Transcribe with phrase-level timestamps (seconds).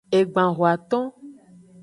[0.17, 1.05] Egban hoaton.